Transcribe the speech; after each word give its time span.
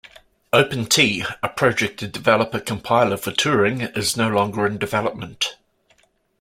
OpenT, 0.51 0.97
a 1.43 1.49
project 1.55 1.99
to 1.99 2.07
develop 2.07 2.55
a 2.55 2.59
compiler 2.59 3.17
for 3.17 3.29
Turing, 3.29 3.95
is 3.95 4.17
no 4.17 4.29
longer 4.29 4.65
in 4.65 4.79
development. 4.79 5.57